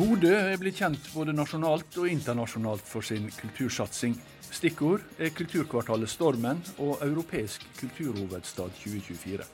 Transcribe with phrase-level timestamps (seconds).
[0.00, 4.14] Bodø er blitt kjent både nasjonalt og internasjonalt for sin kultursatsing.
[4.48, 9.44] Stikkord er kulturkvartalet Stormen og Europeisk kulturhovedstad 2024.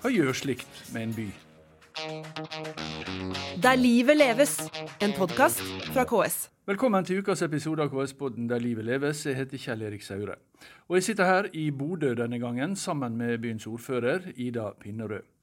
[0.00, 1.26] Hva gjør slikt med en by?
[3.68, 4.56] Der livet leves,
[5.04, 5.60] en podkast
[5.92, 6.46] fra KS.
[6.72, 9.26] Velkommen til ukas episode av KS-podden Der livet leves.
[9.28, 10.40] Jeg heter Kjell Erik Saure.
[10.88, 15.35] Og jeg sitter her i Bodø denne gangen sammen med byens ordfører Ida Pinnerød.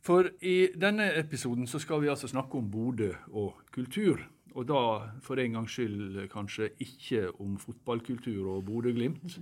[0.00, 4.22] For i denne episoden så skal vi altså snakke om Bodø og kultur.
[4.56, 4.80] Og da
[5.22, 9.38] for en gangs skyld kanskje ikke om fotballkultur og Bodø-Glimt.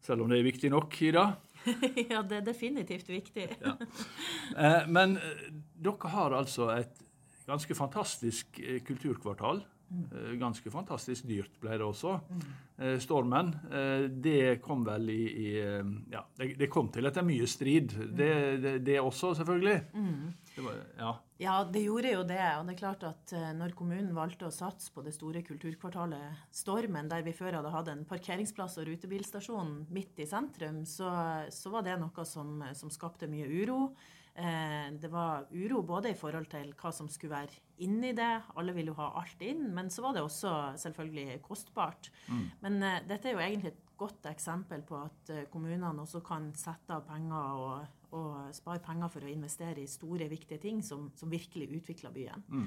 [0.00, 1.26] Selv om det er viktig nok, Ida.
[2.12, 3.48] ja, det er definitivt viktig.
[3.66, 3.74] ja.
[4.56, 7.02] Eh, men eh, dere har altså et
[7.48, 9.64] ganske fantastisk eh, kulturkvartal
[10.38, 12.18] ganske fantastisk dyrt ble det også.
[12.28, 12.48] Mm.
[13.02, 13.52] Stormen.
[13.72, 15.48] Eh, det kom vel i, i
[16.12, 17.94] Ja, det, det, kom til etter mye strid.
[17.96, 18.28] Det,
[18.62, 19.78] det, det også, selvfølgelig.
[19.94, 20.28] Mm.
[20.58, 21.14] Var, ja.
[21.42, 21.56] ja.
[21.72, 22.42] det gjorde jo det.
[22.58, 27.10] Og det er klart at når kommunen valgte å satse på det store kulturkvartalet Stormen,
[27.10, 31.10] der vi før hadde hatt en parkeringsplass og rutebilstasjon midt i sentrum, så,
[31.54, 33.88] så var det noe som, som skapte mye uro.
[34.34, 38.74] Eh, det var uro både i forhold til hva som skulle være inni det, alle
[38.74, 42.10] ville jo ha alt inn, men så var det også selvfølgelig kostbart.
[42.26, 42.46] Mm.
[42.64, 46.50] Men uh, dette er jo egentlig et godt eksempel på at uh, kommunene også kan
[46.58, 51.08] sette av penger og, og, spare penger for å investere i store, viktige ting som,
[51.18, 52.46] som virkelig utvikler byen.
[52.48, 52.66] Mm.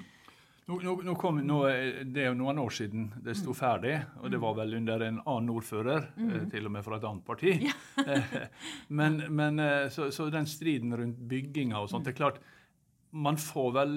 [0.72, 4.40] Nå, nå, nå kom, det er jo noen år siden det sto ferdig, og det
[4.40, 6.46] var vel under en annen ordfører, mm.
[6.54, 7.56] til og med fra et annet parti.
[7.72, 8.20] Ja.
[9.00, 12.40] men, men eh, så, så, den striden rundt bygginga og sånt, det er klart
[13.12, 13.96] Man får vel,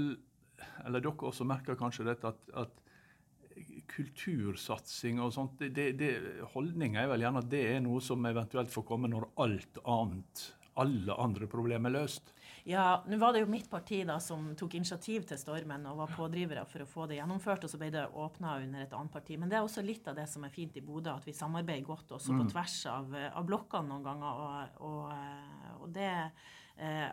[0.83, 3.63] eller dere også merker kanskje dette, at, at
[3.95, 6.11] kultursatsing og sånt, det, det,
[6.57, 10.47] holdninga er vel gjerne at det er noe som eventuelt får komme når alt annet,
[10.81, 12.33] alle andre problemer er løst.
[12.65, 16.15] Ja, nå var det jo mitt parti da som tok initiativ til stormen og var
[16.17, 19.37] pådrivere for å få det gjennomført, og så ble det åpna under et annet parti.
[19.41, 21.85] Men det er også litt av det som er fint i Bodø, at vi samarbeider
[21.87, 22.41] godt også mm.
[22.41, 24.45] på tvers av, av blokkene noen ganger.
[24.45, 26.53] og, og, og det eh,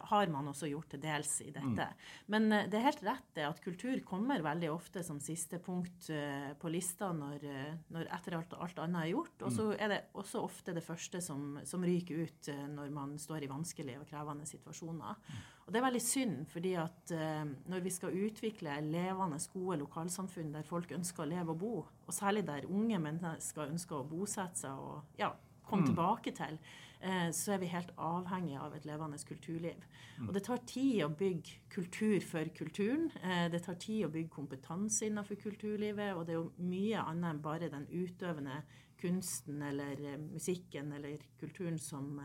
[0.09, 1.85] har man også gjort til dels i dette.
[1.85, 1.99] Mm.
[2.33, 6.09] Men eh, det er helt rett det at kultur kommer veldig ofte som siste punkt
[6.13, 9.45] eh, på lista når, eh, når etter alt, alt, annet er gjort.
[9.45, 9.75] Og så mm.
[9.77, 13.51] er det også ofte det første som, som ryker ut eh, når man står i
[13.51, 15.21] vanskelige og krevende situasjoner.
[15.21, 15.41] Mm.
[15.61, 20.53] Og det er veldig synd, fordi at eh, når vi skal utvikle levende, gode lokalsamfunn
[20.55, 21.75] der folk ønsker å leve og bo,
[22.07, 25.29] og særlig der unge mennesker ønsker å bosette seg og ja,
[25.67, 25.91] komme mm.
[25.93, 26.90] tilbake til, Eh,
[27.33, 29.85] så er vi helt avhengige av et levende kulturliv.
[30.19, 30.27] Mm.
[30.27, 33.09] Og det tar tid å bygge kultur for kulturen.
[33.23, 37.31] Eh, det tar tid å bygge kompetanse innenfor kulturlivet, og det er jo mye annet
[37.31, 38.61] enn bare den utøvende
[39.01, 42.19] kunsten eller eh, musikken eller kulturen som,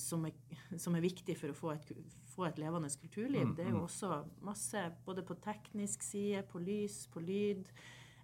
[0.00, 1.92] som, er, som er, viktig for å få et,
[2.32, 3.50] få et levende kulturliv.
[3.50, 3.84] Mm, det er jo mm.
[3.84, 7.68] også masse både på teknisk side, på lys, på lyd.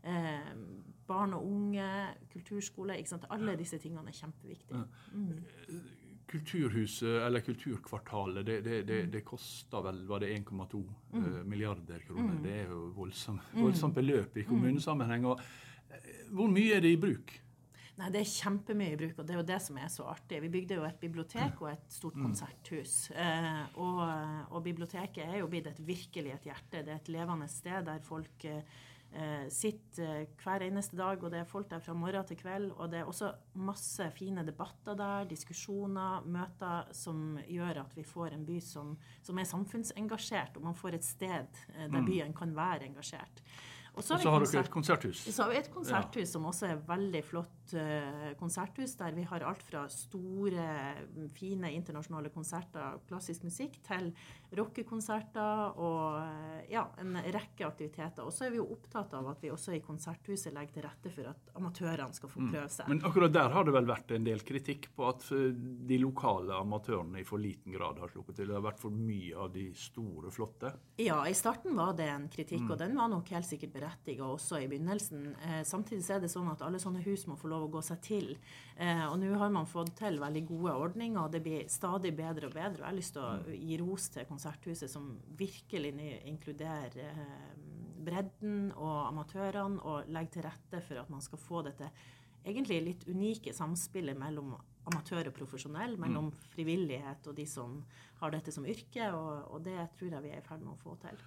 [0.02, 0.52] Eh,
[1.10, 1.86] barn og unge,
[2.32, 2.98] kulturskole.
[2.98, 3.26] ikke sant?
[3.34, 4.84] Alle disse tingene er kjempeviktige.
[5.12, 5.80] Mm.
[6.30, 9.10] Kulturhuset, eller Kulturkvartalet, det, det, det, mm.
[9.16, 11.24] det koster vel var det 1,2 mm.
[11.24, 12.36] Eh, milliarder kroner.
[12.36, 12.42] Mm.
[12.44, 13.62] Det er jo voldsomt, mm.
[13.64, 14.48] voldsomt beløp i mm.
[14.52, 15.26] kommunesammenheng.
[15.26, 15.40] og
[15.90, 17.34] eh, Hvor mye er det i bruk?
[17.98, 20.38] Nei, Det er kjempemye i bruk, og det er jo det som er så artig.
[20.46, 22.94] Vi bygde jo et bibliotek og et stort konserthus.
[23.10, 23.98] Eh, og,
[24.54, 26.84] og, biblioteket er jo blitt et virkelig et hjerte.
[26.86, 28.46] Det er et levende sted der folk
[29.50, 32.69] sitter hver eneste dag, og det er folk der fra morgen til kveld.
[32.76, 38.37] Og det er også masse fine debatter der, diskusjoner, møter, som gjør at vi får
[38.37, 38.94] en by som,
[39.26, 42.06] som er samfunnsengasjert, og man får et sted eh, der mm.
[42.06, 43.43] byen kan være engasjert.
[43.98, 45.25] Og så har, har dere et konserthus.
[45.27, 46.32] Så har vi et konserthus ja.
[46.32, 50.66] som også er veldig flott uh, konserthus, der vi har alt fra store,
[51.36, 54.10] fine internasjonale konserter, klassisk musikk, til
[54.56, 58.25] rockekonserter og uh, ja, en rekke aktiviteter.
[58.26, 61.12] Og så er vi jo opptatt av at vi også i konserthuset legger til rette
[61.14, 62.50] for at amatørene skal få mm.
[62.53, 62.86] prøve seg.
[62.86, 62.92] Mm.
[62.94, 65.50] Men akkurat der har det vel vært en del kritikk på at eh,
[65.91, 68.50] de lokale amatørene i for liten grad har sluppet til.
[68.50, 70.72] Det har vært for mye av de store, flotte?
[71.00, 72.72] Ja, i starten var det en kritikk, mm.
[72.74, 75.27] og den var nok helt sikkert berettiga også i begynnelsen.
[75.47, 78.01] Eh, samtidig er det sånn at alle sånne hus må få lov å gå seg
[78.04, 78.30] til.
[78.77, 82.48] Eh, og nå har man fått til veldig gode ordninger, og det blir stadig bedre
[82.48, 82.80] og bedre.
[82.80, 83.51] Og Jeg har lyst til å mm.
[83.68, 85.92] gi ros til Konserthuset, som virkelig
[86.30, 87.53] inkluderer eh,
[88.01, 91.91] bredden og amatørene, og legger til rette for at man skal få dette
[92.41, 94.54] egentlig litt unike samspillet mellom
[94.89, 96.47] amatør og profesjonell, mellom mm.
[96.54, 97.83] frivillighet og de som
[98.22, 100.80] har dette som yrke, og, og det tror jeg vi er i ferd med å
[100.80, 101.21] få til.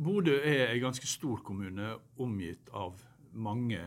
[0.00, 3.00] Bodø er en ganske stor kommune omgitt av
[3.32, 3.82] mange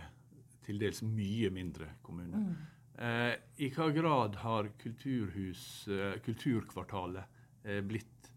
[0.66, 2.40] til dels mye mindre kommuner.
[2.40, 2.56] Mm.
[3.04, 3.34] Eh,
[3.66, 8.30] I hva grad har kulturhus, eh, kulturkvartalet eh, blitt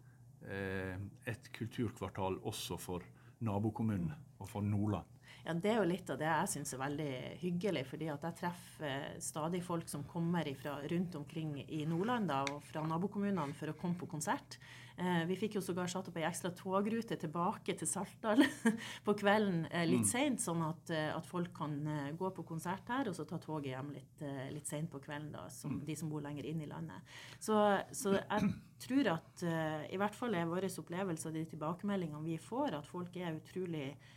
[0.49, 0.97] eh,
[1.29, 3.05] et kulturkvartal også for
[3.45, 4.23] nabokommunene?
[4.37, 5.16] og for Nordland?
[5.47, 7.85] Ja, Det er jo litt av det jeg syns er veldig hyggelig.
[7.87, 12.65] fordi at jeg treffer stadig folk som kommer ifra rundt omkring i Nordland da, og
[12.67, 14.59] fra nabokommunene for å komme på konsert.
[14.97, 18.41] Eh, vi fikk jo sågar satt opp ei ekstra togrute tilbake til Saltdal
[19.07, 20.09] på kvelden eh, litt mm.
[20.09, 23.37] seint, sånn at, eh, at, folk kan eh, gå på konsert her og så ta
[23.37, 25.83] toget hjem litt, eh, litt seint på kvelden, da, som mm.
[25.85, 27.13] de som bor lenger inn i landet.
[27.37, 27.61] Så,
[27.93, 28.55] så jeg
[28.87, 32.89] tror at eh, i hvert fall er vår opplevelse av de tilbakemeldingene vi får, at
[32.89, 34.15] folk er utrolig eh,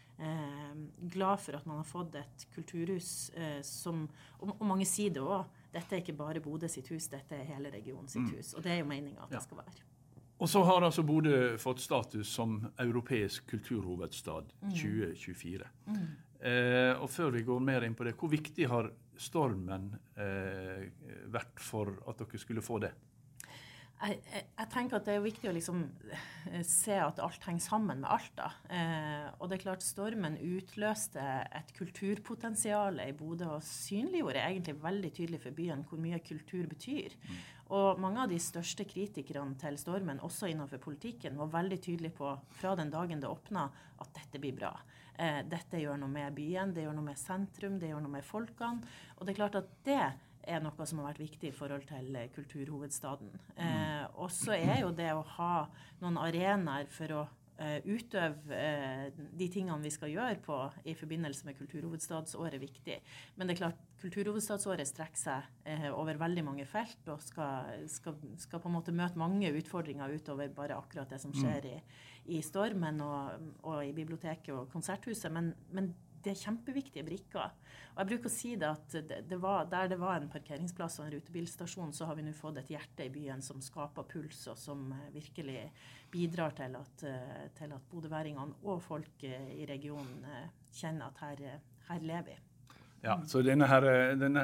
[1.12, 4.04] glad for at man har fått et kulturhus eh, som
[4.40, 5.48] og, og, mange sier det òg.
[5.72, 8.34] Dette er ikke bare Bodø sitt hus, dette er hele regionen sitt mm.
[8.38, 8.54] hus.
[8.58, 9.38] Og det er jo meninga at ja.
[9.38, 9.86] det skal være.
[10.40, 14.72] Og så har altså Bodø fått status som europeisk kulturhovedstad mm.
[14.72, 15.70] 2024.
[15.92, 16.08] Mm.
[16.40, 18.88] Eh, og før vi går mer inn på det, hvor viktig har
[19.20, 20.88] stormen eh,
[21.28, 22.94] vært for at dere skulle få det?
[24.00, 25.82] Jeg, jeg, jeg, tenker at det er viktig å liksom
[26.14, 28.32] eh, se at alt henger sammen med alt.
[28.38, 28.50] da.
[28.72, 31.24] Eh, og det er klart Stormen utløste
[31.60, 37.18] et kulturpotensial i Bodø og synliggjorde egentlig veldig tydelig for byen hvor mye kultur betyr.
[37.28, 37.42] Mm.
[37.76, 42.32] Og mange av de største kritikerne til Stormen, også innenfor politikken, var veldig tydelige på
[42.62, 43.68] fra den dagen det åpna,
[44.00, 44.72] at dette blir bra.
[45.20, 48.26] Eh, dette gjør noe med byen, det gjør noe med sentrum, det gjør noe med
[48.26, 48.96] folkene.
[49.18, 50.02] Og det er klart at det
[50.50, 53.34] er noe som har vært viktig i forhold til eh, kulturhovedstaden.
[53.56, 53.66] Mm.
[53.66, 55.54] Eh, og så er jo det å ha
[56.02, 57.26] noen arenaer for å
[57.60, 60.58] eh, utøve eh, de tingene vi skal gjøre på
[60.90, 63.00] i forbindelse med kulturhovedstadsåret viktig.
[63.36, 68.20] Men det er klart, kulturhovedstadsåret strekker seg eh, over veldig mange felt og skal, skal,
[68.40, 71.40] skal, på en måte møte mange utfordringer utover bare akkurat det som mm.
[71.42, 71.80] skjer i,
[72.38, 75.32] i Stormen og, og, i biblioteket og konserthuset.
[75.34, 75.94] Men, men
[76.24, 77.54] det er kjempeviktige brikker.
[77.94, 78.98] Og jeg bruker å si det at
[79.30, 82.62] det, var, der det var en parkeringsplass og en rutebilstasjon, så har vi nå fått
[82.62, 85.66] et hjerte i byen som skaper puls, og som eh, virkelig
[86.12, 90.24] bidrar til at, eh, til at bodøværingene og folk eh, i regionen
[90.76, 92.38] kjenner at her, her lever vi.
[93.00, 93.86] Ja, så denne, her,
[94.20, 94.42] denne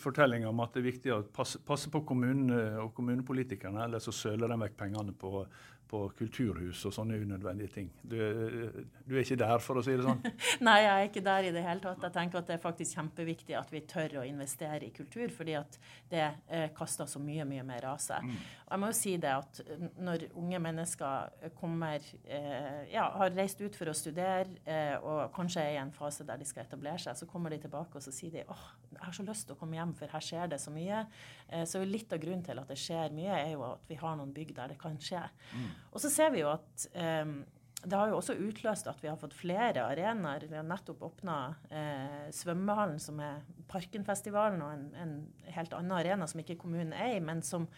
[0.00, 4.14] fortellinga om at det er viktig å passe, passe på kommunene og kommunepolitikerne, ellers så
[4.16, 5.42] søler de vekk pengene på
[5.88, 7.88] på kulturhus og sånne unødvendige ting.
[8.02, 10.20] Du, du, er ikke der, for å si det sånn?
[10.66, 12.04] Nei, jeg er ikke der i det hele tatt.
[12.06, 15.56] Jeg tenker at det er faktisk kjempeviktig at vi tør å investere i kultur, fordi
[15.58, 15.78] at
[16.12, 18.24] det eh, kaster så mye, mye mer av seg.
[18.24, 18.36] Mm.
[18.66, 19.62] Og jeg må jo si det at
[20.04, 25.64] når unge mennesker kommer eh, ja, har reist ut for å studere eh, og kanskje
[25.64, 28.12] er i en fase der de skal etablere seg, så kommer de tilbake og så
[28.14, 30.58] sier de åh, jeg har så lyst til å komme hjem, for her skjer det
[30.62, 31.04] så mye.
[31.48, 34.16] Eh, så litt av grunnen til at det skjer mye, er jo at vi har
[34.18, 35.22] noen bygg der det kan skje.
[35.54, 35.68] Mm.
[35.92, 37.38] Og så ser vi jo at um,
[37.84, 40.48] det har jo også utløst at vi har fått flere arenaer.
[40.50, 41.36] Vi har nettopp åpna
[41.70, 45.12] eh, svømmehallen, som er Parkenfestivalen, og en, en,
[45.54, 47.68] helt annen arena som ikke kommunen er i, men som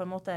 [0.00, 0.34] på en måte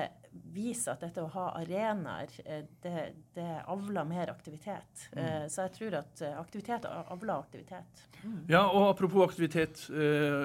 [0.53, 5.05] vise at dette å ha arenaer, eh, det, det avler mer aktivitet.
[5.13, 5.21] Mm.
[5.23, 8.03] Eh, så jeg tror at eh, aktivitet avler aktivitet.
[8.25, 8.41] Mm.
[8.51, 9.85] Ja, og apropos aktivitet.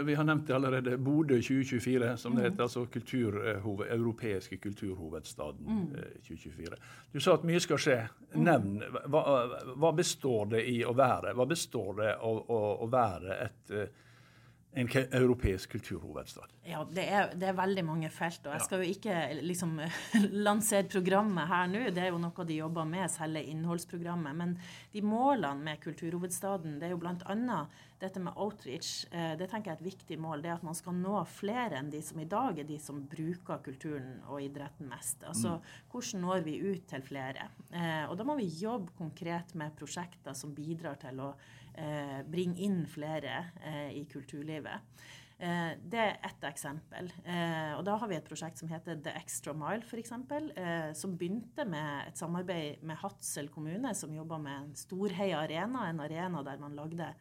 [0.07, 0.97] Vi har nevnt det allerede.
[1.03, 2.47] Bodø 2024, som det mm.
[2.47, 2.63] heter.
[2.63, 5.93] altså kulturhoved, Europeiske kulturhovedstaden mm.
[6.27, 6.83] 2024.
[7.13, 8.01] Du sa at mye skal skje.
[8.35, 8.43] Mm.
[8.47, 8.83] Nevn.
[9.07, 9.23] Hva,
[9.75, 11.35] hva, består det i å være?
[11.39, 13.81] Hva består det å, å, å være et
[14.73, 16.53] en europeisk kulturhovedstad?
[16.69, 18.45] Ja, det er, det er, veldig mange felt.
[18.47, 19.79] og Jeg skal jo ikke liksom
[20.49, 24.37] lansere programmet her nå, det er jo noe de jobber med, selve innholdsprogrammet.
[24.37, 24.57] Men
[24.93, 27.59] de målene med kulturhovedstaden, det er jo bl.a.
[27.99, 29.07] dette med outreach.
[29.11, 30.45] Eh, det tenker jeg er et viktig mål.
[30.45, 33.01] Det er at man skal nå flere enn de som i dag er de som
[33.09, 35.25] bruker kulturen og idretten mest.
[35.27, 35.71] Altså mm.
[35.95, 37.49] hvordan når vi ut til flere?
[37.73, 41.33] Eh, og da må vi jobbe konkret med prosjekter som bidrar til å
[42.27, 44.99] bringe inn flere eh, i kulturlivet.
[45.39, 47.13] Eh, det er ett eksempel.
[47.23, 50.13] Eh, og da har vi et prosjekt som heter The Extra Mile, f.eks.
[50.59, 55.87] Eh, som begynte med et samarbeid med Hadsel kommune, som jobba med en Storheia arena,
[55.87, 57.13] en arena der man lagde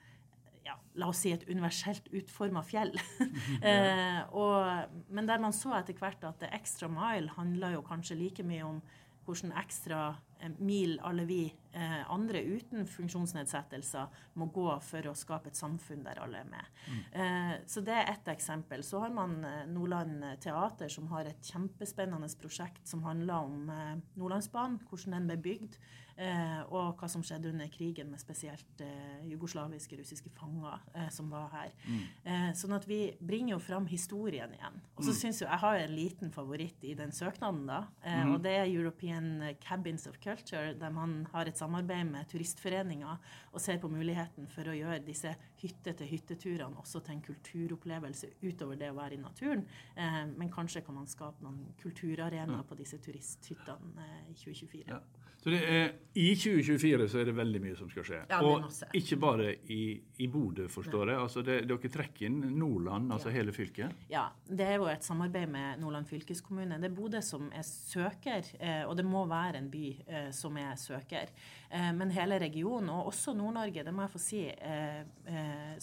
[0.67, 2.95] ja, la oss si et universelt utforma fjell.
[3.69, 8.17] eh, og, men der man så etter hvert at The Extra Mile handla jo kanskje
[8.17, 8.81] like mye om
[9.27, 10.01] hvordan ekstra
[10.41, 11.66] eh, mil alle vi eh,
[12.13, 16.71] andre uten funksjonsnedsettelser må gå for å skape et samfunn der alle er med.
[16.87, 17.03] Mm.
[17.21, 18.83] Eh, så det er ett eksempel.
[18.85, 23.95] Så har man eh, Nordland Teater, som har et kjempespennende prosjekt som handler om eh,
[24.19, 25.79] Nordlandsbanen, hvordan den ble bygd.
[26.17, 31.29] Eh, og hva som skjedde under krigen med spesielt eh, jugoslaviske, russiske fanger eh, som
[31.29, 31.73] var her.
[31.85, 31.99] Mm.
[32.23, 34.79] Eh, sånn at vi bringer jo fram historien igjen.
[34.95, 35.17] Og så mm.
[35.19, 37.83] syns jo jeg har en liten favoritt i den søknaden, da.
[38.01, 38.31] Eh, mm.
[38.33, 39.29] Og det er European
[39.61, 44.65] Cabins of Culture, der man har et samarbeid med turistforeninger og ser på muligheten for
[44.71, 49.67] å gjøre disse hytte-til-hytteturene også til en kulturopplevelse utover det å være i naturen.
[49.93, 54.89] Eh, men kanskje kan man skape noen kulturarenaer på disse turisthyttene i 2024.
[54.89, 55.01] Ja.
[55.43, 58.19] Så er, I 2024 så er det veldig mye som skal skje.
[58.29, 58.65] Ja, og
[58.97, 59.81] ikke bare i,
[60.23, 61.19] i Bodø, forstår jeg.
[61.21, 63.37] Altså det, dere trekker inn Nordland, altså ja.
[63.37, 64.07] hele fylket?
[64.11, 66.79] Ja, det er jo et samarbeid med Nordland fylkeskommune.
[66.81, 70.57] Det er Bodø som er søker, eh, og det må være en by eh, som
[70.57, 71.29] er søker.
[71.69, 74.43] Eh, men hele regionen, og også Nord-Norge, det må jeg få si,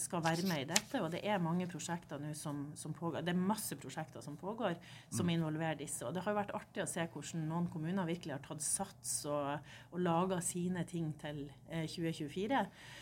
[0.01, 0.99] skal være med i dette.
[0.99, 3.23] Og det er mange prosjekter nå som, som, pågår.
[3.23, 4.75] Det er masse prosjekter som pågår,
[5.13, 5.33] som mm.
[5.37, 6.03] involverer disse.
[6.07, 9.17] Og det har jo vært artig å se hvordan noen kommuner virkelig har tatt sats
[9.29, 9.53] og
[9.95, 12.61] og laga sine ting til 2024.
[12.61, 12.93] Eh,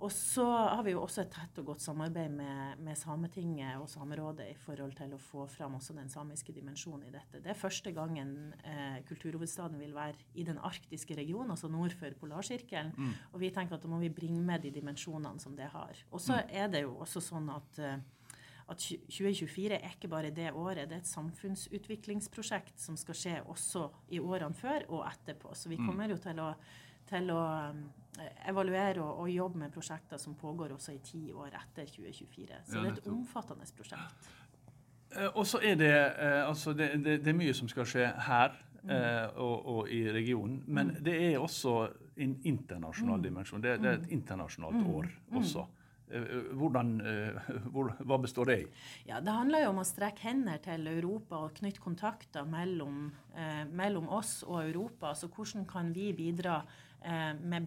[0.00, 3.88] og så har vi jo også et tett og godt samarbeid med, med, Sametinget og
[3.92, 7.42] Samerådet i forhold til å få fram også den samiske dimensjonen i dette.
[7.44, 12.16] Det er første gangen eh, kulturhovedstaden vil være i den arktiske regionen, altså nord for
[12.22, 12.94] Polarsirkelen.
[12.96, 13.12] Mm.
[13.34, 16.00] Og vi tenker at da må vi bringe med de dimensjonene som det har.
[16.08, 16.56] Og så mm.
[16.62, 18.00] er det jo også sånn at eh,
[18.70, 23.86] at 2024 er ikke bare det året, det er et samfunnsutviklingsprosjekt som skal skje også
[24.14, 25.54] i årene før og etterpå.
[25.54, 25.88] Så vi mm.
[25.88, 26.50] kommer jo til å,
[27.10, 27.40] til å
[28.20, 32.60] eh, evaluere og, og, jobbe med prosjekter som pågår også i ti år etter 2024.
[32.68, 34.30] Så det er et omfattende prosjekt.
[35.16, 38.06] Eh, og så er det, eh, altså det, det, det, er mye som skal skje
[38.28, 38.94] her mm.
[39.34, 40.62] og, og, i regionen.
[40.66, 41.02] Men mm.
[41.10, 41.74] det er også
[42.20, 43.26] en internasjonal mm.
[43.26, 43.66] dimensjon.
[43.66, 45.10] Det, det, er et internasjonalt år
[45.42, 45.66] også.
[46.10, 47.50] Eh, hvordan, eh,
[48.06, 48.68] hva består det i?
[49.06, 53.64] Ja, Det handler jo om å strekke hender til Europa og knytte kontakter mellom, eh,
[53.64, 55.14] mellom oss og Europa.
[55.14, 56.62] Så hvordan kan vi bidra
[57.00, 57.66] med,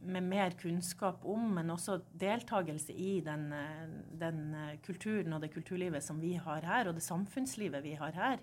[0.00, 3.52] med, mer kunnskap om, men også deltakelse i den,
[4.16, 8.38] den, kulturen og det kulturlivet som vi har her, og det samfunnslivet vi har her.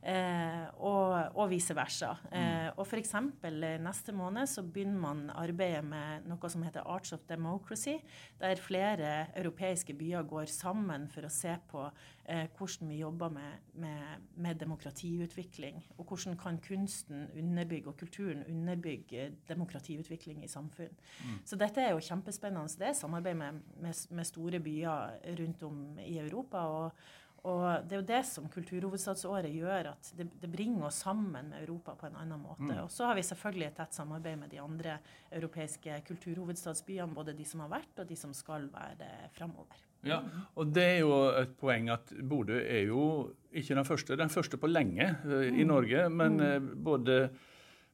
[0.00, 2.14] Eh, og, og, vice versa.
[2.30, 2.36] Mm.
[2.38, 3.12] Eh, og f.eks.
[3.44, 7.98] Eh, neste måned så begynner man arbeidet med noe som heter Arts of Democracy,
[8.40, 11.90] der flere europeiske byer går sammen for å se på
[12.30, 15.80] hvordan vi jobber med, med, med, demokratiutvikling.
[15.98, 20.94] Og hvordan kan kunsten underbygge, og kulturen underbygge demokratiutvikling i samfunn.
[21.24, 21.40] Mm.
[21.44, 22.70] Så dette er jo kjempespennende.
[22.78, 26.62] Det er samarbeid med, med, med store byer rundt om i Europa.
[26.70, 31.30] og og det er jo det som kulturhovedstadsåret gjør, at det, det, bringer oss sammen
[31.32, 32.68] med Europa på en annen måte.
[32.68, 32.82] Mm.
[32.84, 34.98] Og så har vi selvfølgelig et tett samarbeid med de andre
[35.32, 39.86] europeiske kulturhovedstadsbyene, både de som har vært, og de som skal være framover.
[40.06, 40.22] Ja,
[40.56, 43.04] og det er jo et poeng at Bodø er jo
[43.52, 45.66] ikke den første, den første på lenge i mm.
[45.68, 47.22] Norge, men uh, både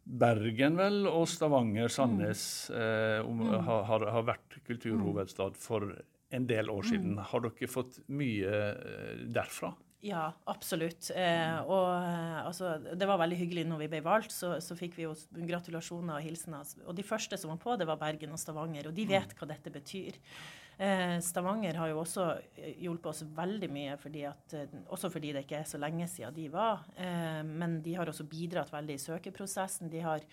[0.06, 3.56] Bergen vel og Stavanger, Sandnes uh, om, mm.
[3.66, 5.90] har, har, vært kulturhovedstad for
[6.34, 7.16] en del år siden.
[7.16, 7.26] Mm.
[7.30, 9.72] Har dere fått mye eh, derfra?
[10.06, 11.08] Ja, absolutt.
[11.16, 14.34] Eh, og eh, altså, det var veldig hyggelig når vi ble valgt.
[14.34, 15.14] Så, så fikk vi jo
[15.48, 16.68] gratulasjoner og hilsener.
[16.86, 18.90] Og de første som var på, det var Bergen og Stavanger.
[18.90, 19.38] Og de vet mm.
[19.40, 20.20] hva dette betyr.
[20.76, 22.26] Eh, Stavanger har jo også
[22.60, 24.58] eh, hjulpet oss veldig mye, fordi at,
[24.92, 26.84] også fordi det ikke er så lenge siden de var.
[27.00, 29.90] Eh, men de har også bidratt veldig i søkeprosessen.
[29.92, 30.26] De har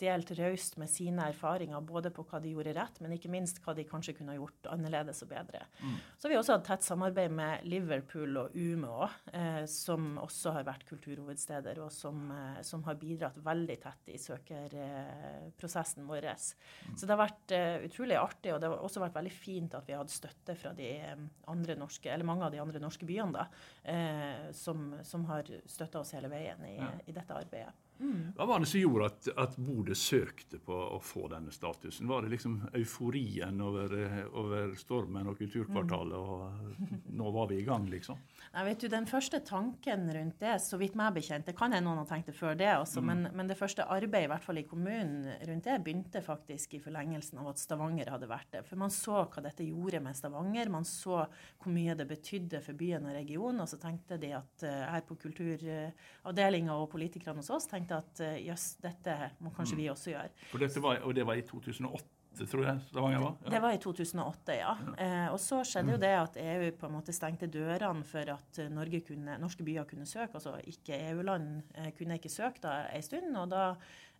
[0.00, 3.74] delt raust med sine erfaringer, både på hva de gjorde rett, men ikke minst hva
[3.76, 5.60] de kanskje kunne gjort annerledes og bedre.
[5.82, 5.96] Mm.
[6.16, 10.66] Så har vi også hatt tett samarbeid med Liverpool og Umeå, eh, som også har
[10.68, 16.28] vært kulturhovedsteder, og som, eh, som har bidratt veldig tett i søkerprosessen vår.
[16.28, 16.96] Mm.
[16.96, 19.86] Så det har vært eh, utrolig artig, og det har også vært veldig fint at
[19.86, 23.06] vi har hatt støtte fra de eh, andre norske, eller mange av de andre norske
[23.08, 23.46] byene, da,
[23.84, 26.90] eh, som, som, har støtta oss hele veien i, ja.
[27.06, 27.74] i dette arbeidet.
[28.00, 28.32] Mm.
[28.36, 32.06] Hva var det som gjorde at, at Bodø søkte på å få denne statusen?
[32.08, 33.94] Var det liksom euforien over,
[34.38, 38.20] over stormen og kulturkvartalet, og nå var vi i gang, liksom?
[38.54, 41.84] Nei, vet du, Den første tanken rundt det, så vidt meg bekjent, det kan jeg
[41.84, 43.10] noen har tenkt det før det også, mm.
[43.10, 46.82] men, men, det første arbeidet i hvert fall i kommunen rundt det begynte faktisk i
[46.82, 48.64] forlengelsen av at Stavanger hadde vært det.
[48.68, 52.78] For man så hva dette gjorde med Stavanger, man så hvor mye det betydde for
[52.78, 57.50] byen og regionen, og så tenkte de at uh, her på kulturavdelinga og politikerne hos
[57.54, 59.92] oss tenkte tenkte at eh, jøss, dette må kanskje vi mm.
[59.94, 60.78] også gjøre.
[60.84, 62.14] Var, og det var i 2008?
[62.46, 63.32] tror jeg Stavanger var?
[63.42, 63.50] Ja.
[63.50, 64.74] Det var i 2008, ja.
[64.78, 64.92] ja.
[65.02, 66.02] Eh, og så skjedde jo mm.
[66.04, 70.06] det at EU på en måte stengte dørene for at Norge kunne, norske byer kunne
[70.06, 70.36] søke.
[70.38, 73.34] Altså ikke EU-land eh, kunne ikke søke da en stund.
[73.42, 73.64] Og da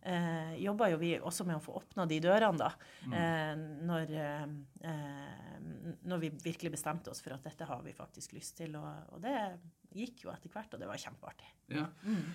[0.01, 2.73] eh, jobba jo vi også med å få åpna de dørene, da.
[3.07, 3.17] Mm.
[3.21, 8.57] Eh, når, eh, når, vi virkelig bestemte oss for at dette har vi faktisk lyst
[8.59, 8.75] til.
[8.79, 9.37] Og, og det
[9.95, 11.53] gikk jo etter hvert, og det var kjempeartig.
[11.71, 11.87] Ja.
[12.03, 12.33] Mm.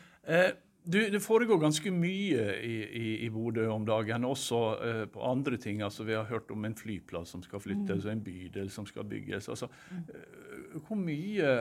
[0.85, 5.57] Du, det foregår ganske mye i, i, i Bodø om dagen, også uh, på andre
[5.57, 5.81] ting.
[5.83, 8.11] Altså, vi har hørt om en flyplass som skal flyttes, mm.
[8.12, 9.49] en bydel som skal bygges.
[9.49, 11.55] Altså, uh, hvor mye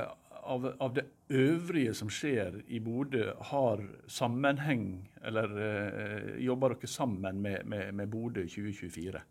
[0.43, 4.87] av, av, det øvrige som skjer i Bodø, har sammenheng,
[5.23, 9.23] eller uh, jobber dere sammen med, med, med Bodø 2024?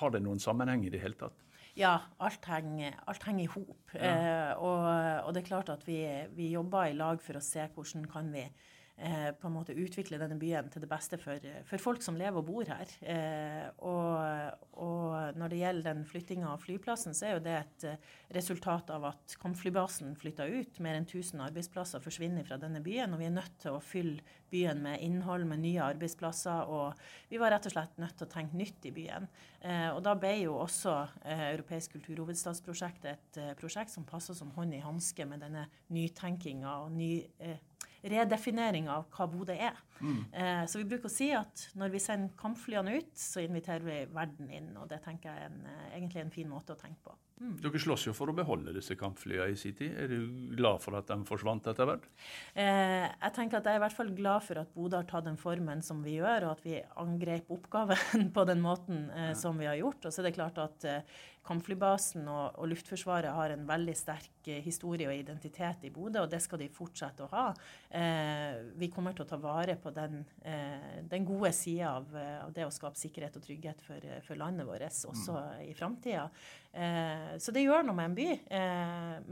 [0.00, 1.44] Har det noen sammenheng i det hele tatt?
[1.76, 3.92] Ja, alt henger, alt henger i hop.
[3.92, 4.54] Ja.
[4.54, 4.84] Og,
[5.26, 5.98] og, det er klart at vi,
[6.36, 10.20] vi, jobber i lag for å se hvordan kan vi eh, på en måte utvikle
[10.20, 12.92] denne byen til det beste for, for folk som lever og bor her.
[13.02, 17.86] Eh, og, og, når det gjelder den flyttinga av flyplassen, så er jo det et
[17.90, 20.78] eh, resultat av at kampflybasen flytta ut.
[20.84, 24.22] Mer enn 1000 arbeidsplasser forsvinner fra denne byen, og vi er nødt til å fylle
[24.54, 26.70] byen med innhold, med nye arbeidsplasser.
[26.70, 26.94] Og
[27.32, 29.26] vi var rett og slett nødt til å tenke nytt i byen.
[29.64, 34.54] Eh, og da ble jo også eh, Europeisk kulturhovedstadsprosjekt et eh, prosjekt som passer som
[34.54, 37.58] hånd i hanske med denne nytenkinga og ny eh,
[38.04, 39.78] redefinering av hva Bodø er.
[40.00, 40.20] Mm.
[40.32, 44.00] Eh, så vi bruker å si at når vi sender kampflyene ut, så inviterer vi
[44.12, 44.72] verden inn.
[44.80, 47.16] Og det tenker jeg er en, eh, egentlig en fin måte å tenke på.
[47.40, 47.56] Mm.
[47.58, 49.96] Dere slåss jo for å beholde disse kampflyene i sin tid.
[49.98, 52.06] Er du glad for at de forsvant etter hvert?
[52.54, 55.26] Eh, jeg tenker at jeg er i hvert fall glad for at Bodø har tatt
[55.26, 59.58] den formen som vi gjør, og at vi angrep oppgaven på den måten eh, som
[59.58, 60.06] vi har gjort.
[60.06, 64.48] Og så er det klart at eh, Kampflybasen og, og, Luftforsvaret har en veldig sterk
[64.48, 67.44] eh, historie og identitet i Bodø, og det skal de fortsette å ha.
[67.92, 72.38] Eh, vi kommer til å ta vare på den, eh, den gode sida av, eh,
[72.40, 75.60] av, det å skape sikkerhet og trygghet for, eh, for landet vårt også mm.
[75.68, 76.24] i framtida.
[76.72, 78.30] Eh, så det gjør noe med en by.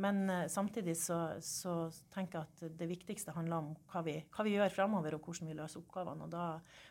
[0.02, 4.54] men samtidig så, så, tenker jeg at det viktigste handler om hva vi, hva vi
[4.54, 6.28] gjør framover, og hvordan vi løser oppgavene.
[6.28, 6.46] Og da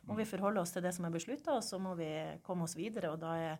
[0.10, 2.12] må vi forholde oss til det som er beslutta, og så må vi
[2.46, 3.13] komme oss videre.
[3.13, 3.58] og da er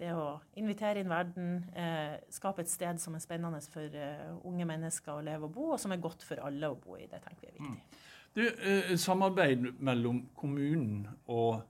[0.00, 0.26] det å
[0.60, 5.24] invitere inn verden, eh, skape et sted som er spennende for eh, unge mennesker å
[5.24, 7.08] leve og bo, og som er godt for alle å bo i.
[7.10, 7.74] Det tenker vi er viktig.
[7.74, 8.06] Mm.
[8.36, 11.60] Du, eh, samarbeid mellom kommunen og,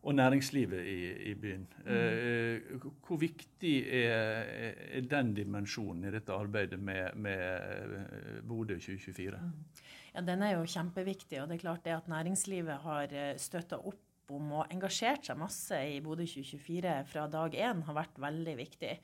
[0.00, 0.98] og næringslivet i,
[1.30, 1.66] i byen.
[1.84, 1.94] Mm.
[1.94, 4.52] Eh, hvor viktig er,
[4.88, 9.42] er, den dimensjonen i dette arbeidet med, med eh, Bodø 2024?
[9.44, 9.88] Mm.
[10.14, 11.42] Ja, Den er jo kjempeviktig.
[11.42, 15.40] og det er klart det at Næringslivet har eh, støtta opp om og engasjert seg
[15.40, 18.94] masse i Bodø 2024 fra dag én, har vært veldig viktig.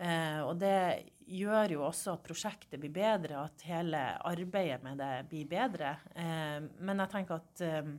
[0.00, 5.12] Eh, og det gjør jo også at prosjektet blir bedre, at hele arbeidet med det
[5.30, 5.96] blir bedre.
[6.14, 7.90] Eh, men jeg tenker at eh,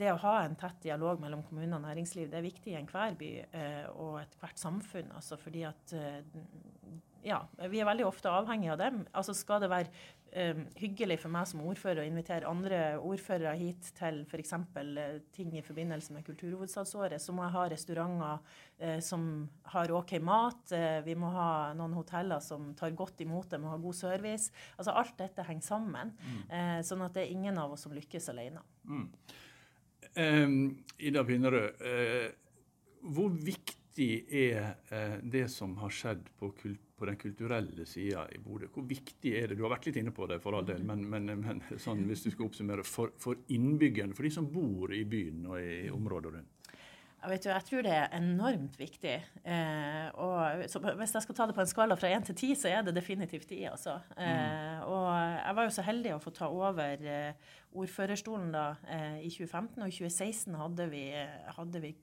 [0.00, 3.14] det å ha en tett dialog mellom kommune og næringsliv det er viktig i enhver
[3.20, 5.12] by eh, og ethvert samfunn.
[5.14, 6.22] Altså fordi at eh,
[7.24, 9.04] ja, vi er veldig ofte avhengig av dem.
[9.12, 9.92] Altså Skal det være
[10.34, 14.52] um, hyggelig for meg som ordfører å invitere andre ordførere hit til f.eks.
[14.54, 18.38] Uh, eh, ting i forbindelse med kulturhovedstadsåret, så må jeg ha restauranter
[18.82, 19.26] uh, som
[19.74, 20.62] har OK mat.
[20.72, 24.50] Uh, vi må ha noen hoteller som tar godt imot dem og har god service.
[24.76, 26.82] Altså Alt dette henger sammen, mm.
[26.86, 28.62] sånn at det er ingen av oss som lykkes alene.
[28.86, 29.06] Mm.
[30.14, 30.56] Um,
[31.02, 31.82] Ida Pinnerød,
[33.14, 38.68] hvor viktig er det som har skjedd på kultur på den kulturelle sida i Bodø.
[38.72, 39.58] Hvor viktig er det?
[39.58, 42.26] Du har vært litt inne på det, for all del, men, men, men sånn, hvis
[42.26, 46.36] du skal oppsummere, for, for innbyggerne, for de som bor i byen og i området
[46.36, 46.50] rundt?
[47.24, 49.14] Jeg, vet jo, jeg tror det er enormt viktig.
[49.48, 50.64] Eh, og
[51.00, 52.92] hvis jeg skal ta det på en skala fra én til ti, så er det
[52.98, 53.96] definitivt de, Altså.
[54.12, 54.82] Eh, mm.
[54.92, 59.32] Og jeg var jo så heldig å få ta over eh, ordførerstolen da eh, i
[59.32, 61.06] 2015, og i 2016 hadde vi,
[61.56, 61.94] hadde vi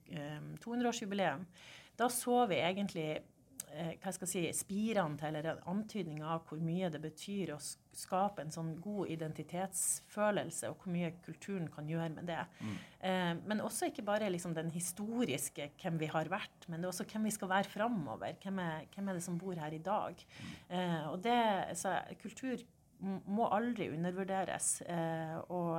[0.66, 1.46] 200-årsjubileum.
[1.46, 1.70] Eh,
[2.02, 3.41] da så vi egentlig Eh,
[3.72, 7.58] hva skal jeg si, spirene til, eller antydninga antydning av hvor mye det betyr å
[7.92, 12.40] skape en sånn god identitetsfølelse, og hvor mye kulturen kan gjøre med det.
[12.60, 12.76] Mm.
[13.00, 16.92] Eh, men også ikke bare liksom den historiske hvem vi har vært, men det er
[16.92, 18.38] også hvem vi skal være framover.
[18.42, 18.62] Hvem,
[18.94, 20.14] hvem, er det som bor her i dag?
[20.16, 20.54] Mm.
[20.78, 21.42] Eh, og det,
[21.76, 22.62] så Kultur
[23.02, 24.80] må aldri undervurderes.
[24.86, 25.76] Eh, og,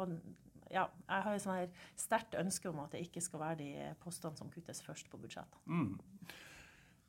[0.00, 0.18] og
[0.72, 4.36] ja, jeg har et sånn sterkt ønske om at det ikke skal være de postene
[4.36, 5.64] som kuttes først på budsjettene.
[5.68, 6.36] Mm.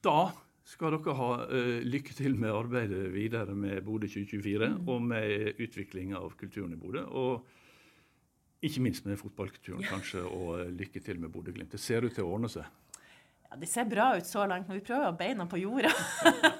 [0.05, 0.31] Da
[0.69, 4.83] skal dere ha uh, lykke til med arbeidet videre med Bodø 2024 mm.
[4.87, 7.05] og med utvikling av kulturen i Bodø.
[7.09, 11.71] Og ikke minst med fotballkulturen, kanskje, og uh, lykke til med Bodø-Glimt.
[11.73, 12.67] Det ser ut til å ordne seg.
[13.49, 15.93] Ja, Det ser bra ut så langt, men vi prøver å ha beina på jorda.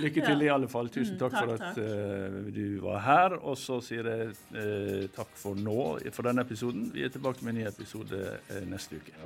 [0.00, 0.90] Lykke til i alle fall.
[0.92, 3.38] Tusen mm, takk, takk for at uh, du var her.
[3.42, 6.90] Og så sier jeg uh, takk for nå for denne episoden.
[6.94, 9.16] Vi er tilbake med en ny episode uh, neste uke.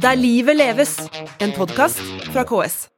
[0.00, 0.96] Der livet leves,
[1.40, 2.88] en podkast fra KS.